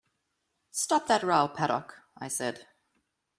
[0.71, 2.65] “Stop that row, Paddock,” I said.